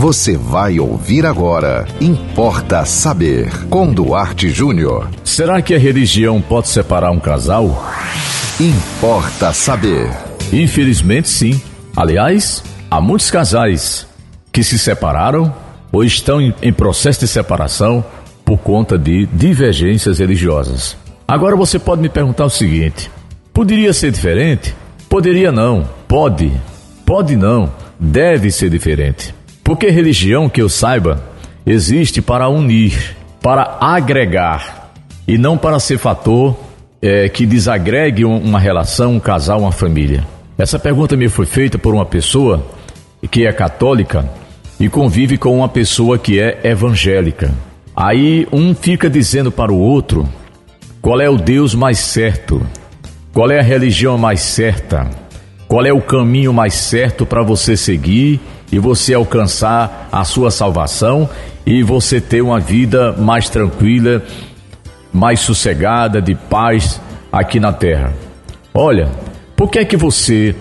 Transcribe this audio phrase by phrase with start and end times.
[0.00, 1.86] Você vai ouvir agora.
[2.00, 3.52] Importa saber.
[3.68, 5.10] Com Duarte Júnior.
[5.22, 7.86] Será que a religião pode separar um casal?
[8.58, 10.08] Importa saber.
[10.50, 11.60] Infelizmente, sim.
[11.94, 14.06] Aliás, há muitos casais
[14.50, 15.54] que se separaram
[15.92, 18.02] ou estão em processo de separação
[18.42, 20.96] por conta de divergências religiosas.
[21.28, 23.10] Agora você pode me perguntar o seguinte:
[23.52, 24.74] poderia ser diferente?
[25.10, 25.86] Poderia não.
[26.08, 26.50] Pode.
[27.04, 27.70] Pode não.
[28.00, 29.38] Deve ser diferente.
[29.70, 31.22] Porque religião, que eu saiba,
[31.64, 34.90] existe para unir, para agregar,
[35.28, 36.56] e não para ser fator
[37.00, 40.26] é, que desagregue uma relação, um casal, uma família.
[40.58, 42.66] Essa pergunta me foi feita por uma pessoa
[43.30, 44.28] que é católica
[44.80, 47.54] e convive com uma pessoa que é evangélica.
[47.94, 50.28] Aí um fica dizendo para o outro
[51.00, 52.60] qual é o Deus mais certo,
[53.32, 55.08] qual é a religião mais certa,
[55.70, 58.40] qual é o caminho mais certo para você seguir
[58.72, 61.30] e você alcançar a sua salvação
[61.64, 64.20] e você ter uma vida mais tranquila,
[65.12, 68.12] mais sossegada, de paz aqui na terra.
[68.74, 69.10] Olha,
[69.54, 70.56] por que é que você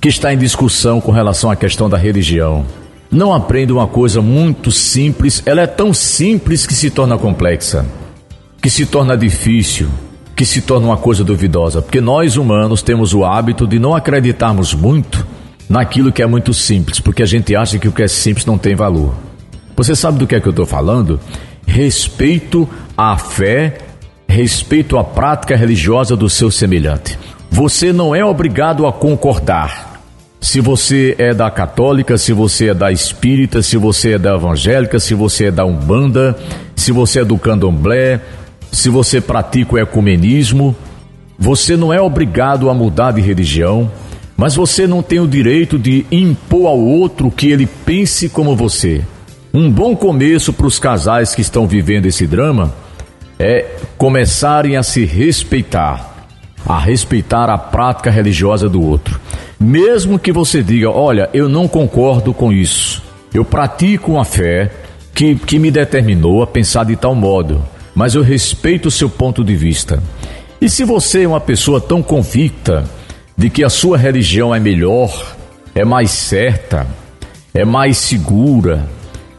[0.00, 2.64] que está em discussão com relação à questão da religião
[3.10, 5.42] não aprende uma coisa muito simples?
[5.44, 7.84] Ela é tão simples que se torna complexa,
[8.62, 9.90] que se torna difícil,
[10.36, 14.74] que se torna uma coisa duvidosa, porque nós humanos temos o hábito de não acreditarmos
[14.74, 15.26] muito
[15.66, 18.58] naquilo que é muito simples, porque a gente acha que o que é simples não
[18.58, 19.14] tem valor.
[19.74, 21.18] Você sabe do que é que eu estou falando?
[21.66, 23.78] Respeito à fé,
[24.28, 27.18] respeito à prática religiosa do seu semelhante.
[27.50, 30.02] Você não é obrigado a concordar.
[30.38, 35.00] Se você é da católica, se você é da espírita, se você é da evangélica,
[35.00, 36.36] se você é da umbanda,
[36.76, 38.20] se você é do candomblé,
[38.72, 40.74] se você pratica o ecumenismo,
[41.38, 43.90] você não é obrigado a mudar de religião.
[44.36, 49.02] Mas você não tem o direito de impor ao outro que ele pense como você.
[49.52, 52.74] Um bom começo para os casais que estão vivendo esse drama
[53.38, 53.64] é
[53.96, 56.28] começarem a se respeitar,
[56.66, 59.18] a respeitar a prática religiosa do outro.
[59.58, 63.02] Mesmo que você diga, olha, eu não concordo com isso,
[63.32, 64.70] eu pratico uma fé
[65.14, 67.64] que, que me determinou a pensar de tal modo,
[67.96, 70.02] mas eu respeito o seu ponto de vista.
[70.60, 72.84] E se você é uma pessoa tão convicta
[73.36, 75.34] de que a sua religião é melhor,
[75.74, 76.86] é mais certa,
[77.54, 78.86] é mais segura.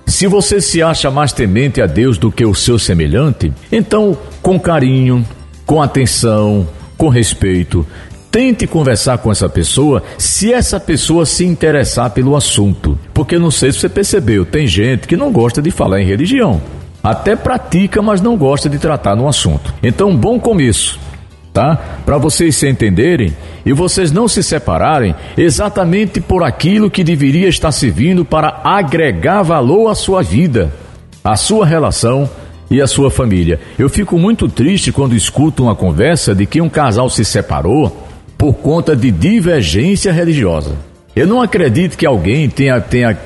[0.08, 4.60] Se você se acha mais temente a Deus do que o seu semelhante, então, com
[4.60, 5.24] carinho,
[5.64, 6.68] com atenção,
[6.98, 7.86] com respeito,
[8.32, 12.98] tente conversar com essa pessoa se essa pessoa se interessar pelo assunto.
[13.14, 16.60] Porque não sei se você percebeu, tem gente que não gosta de falar em religião.
[17.04, 19.74] Até pratica, mas não gosta de tratar no assunto.
[19.82, 21.00] Então, bom começo
[21.58, 21.76] tá?
[22.06, 23.36] Para vocês se entenderem
[23.66, 29.90] e vocês não se separarem exatamente por aquilo que deveria estar servindo para agregar valor
[29.90, 30.72] à sua vida,
[31.24, 32.30] à sua relação
[32.70, 33.60] e à sua família.
[33.80, 38.06] Eu fico muito triste quando escuto uma conversa de que um casal se separou
[38.38, 40.76] por conta de divergência religiosa.
[41.16, 43.18] Eu não acredito que alguém tenha, tenha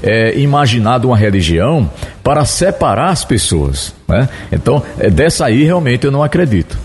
[0.00, 1.90] é, imaginado uma religião
[2.22, 3.94] para separar as pessoas.
[4.08, 4.28] Né?
[4.50, 6.78] Então, é, dessa aí realmente eu não acredito.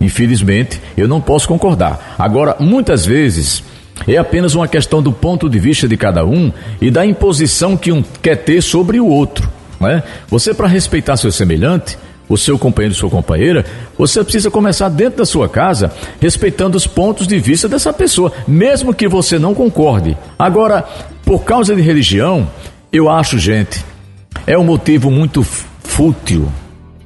[0.00, 2.16] Infelizmente, eu não posso concordar.
[2.18, 3.62] Agora, muitas vezes,
[4.06, 7.92] é apenas uma questão do ponto de vista de cada um e da imposição que
[7.92, 9.48] um quer ter sobre o outro.
[9.80, 10.02] Né?
[10.28, 11.96] Você, para respeitar seu semelhante,
[12.28, 13.64] o seu companheiro, sua companheira,
[13.96, 18.94] você precisa começar dentro da sua casa, respeitando os pontos de vista dessa pessoa, mesmo
[18.94, 20.16] que você não concorde.
[20.38, 20.84] Agora,
[21.24, 22.48] por causa de religião,
[22.92, 23.84] eu acho, gente,
[24.46, 26.50] é um motivo muito fútil,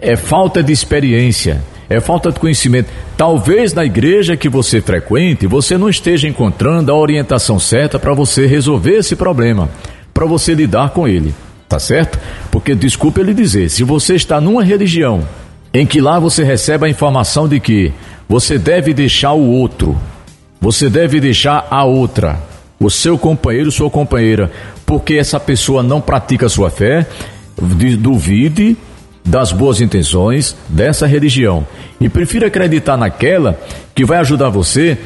[0.00, 2.90] é falta de experiência é falta de conhecimento.
[3.16, 8.46] Talvez na igreja que você frequente, você não esteja encontrando a orientação certa para você
[8.46, 9.68] resolver esse problema,
[10.12, 11.34] para você lidar com ele.
[11.68, 12.18] Tá certo?
[12.50, 15.26] Porque desculpe ele dizer, se você está numa religião
[15.74, 17.92] em que lá você recebe a informação de que
[18.28, 19.96] você deve deixar o outro,
[20.60, 22.38] você deve deixar a outra,
[22.78, 24.50] o seu companheiro, sua companheira,
[24.84, 27.06] porque essa pessoa não pratica a sua fé,
[27.98, 28.76] duvide
[29.24, 31.66] das boas intenções dessa religião.
[32.00, 33.58] E prefira acreditar naquela
[33.94, 34.96] que vai ajudar você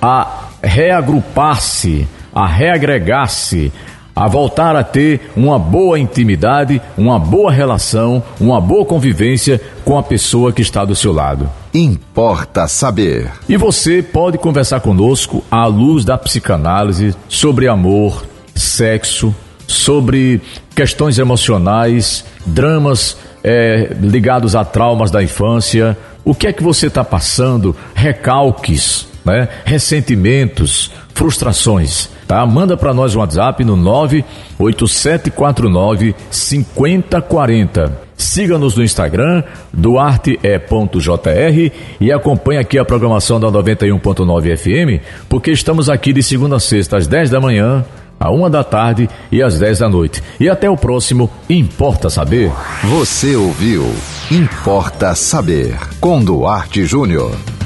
[0.00, 3.72] a reagrupar-se, a reagregar-se,
[4.18, 10.02] a voltar a ter uma boa intimidade, uma boa relação, uma boa convivência com a
[10.02, 11.48] pessoa que está do seu lado.
[11.72, 13.30] Importa saber.
[13.48, 18.26] E você pode conversar conosco à luz da psicanálise sobre amor,
[18.56, 19.32] sexo,
[19.68, 20.42] sobre
[20.74, 27.04] questões emocionais, dramas é, ligados a traumas da infância, o que é que você está
[27.04, 29.48] passando, recalques, né?
[29.64, 32.10] ressentimentos, frustrações.
[32.26, 32.44] Tá?
[32.46, 38.08] Manda para nós um WhatsApp no 98749 5040.
[38.18, 46.12] Siga-nos no Instagram, duarte.jr e acompanhe aqui a programação da 91.9 FM, porque estamos aqui
[46.12, 47.84] de segunda a sexta às 10 da manhã,
[48.18, 50.20] à uma da tarde e às 10 da noite.
[50.40, 52.50] E até o próximo Importa Saber.
[52.82, 53.86] Você ouviu
[54.32, 57.57] Importa Saber com Duarte Júnior.